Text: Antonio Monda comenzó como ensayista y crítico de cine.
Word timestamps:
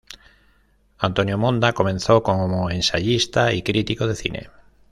Antonio 0.97 1.37
Monda 1.37 1.73
comenzó 1.73 2.23
como 2.23 2.71
ensayista 2.71 3.53
y 3.53 3.61
crítico 3.61 4.07
de 4.07 4.15
cine. 4.15 4.49